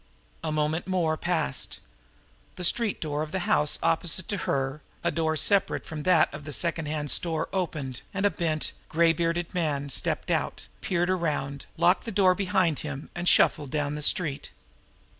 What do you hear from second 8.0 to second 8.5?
and a